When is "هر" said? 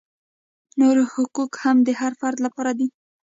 1.99-2.11